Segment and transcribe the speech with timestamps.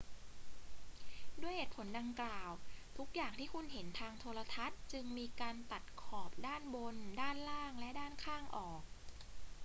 [1.41, 2.49] ด้วยเหตุผลดังกล่าว
[2.97, 8.81] ทุกอย่างที่คุณเห็นทางโทรทัศน์จึงมีการตัดขอบด้านบน ด้านล่าง และด้านข้างออก